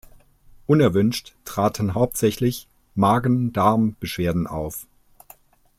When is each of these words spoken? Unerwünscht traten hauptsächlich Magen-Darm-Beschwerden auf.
Unerwünscht 0.65 1.35
traten 1.45 1.93
hauptsächlich 1.93 2.67
Magen-Darm-Beschwerden 2.95 4.47
auf. 4.47 4.87